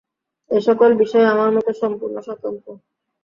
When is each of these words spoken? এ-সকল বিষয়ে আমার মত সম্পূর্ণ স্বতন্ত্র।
এ-সকল 0.51 0.91
বিষয়ে 1.01 1.25
আমার 1.27 1.49
মত 1.55 1.67
সম্পূর্ণ 1.81 2.15
স্বতন্ত্র। 2.21 2.67